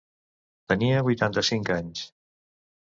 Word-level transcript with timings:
Tenia 0.73 1.03
vuitanta-cinc 1.09 1.73
anys. 1.81 2.05